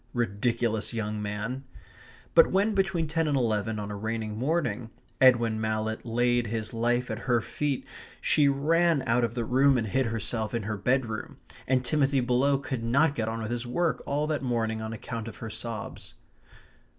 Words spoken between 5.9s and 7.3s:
laid his life at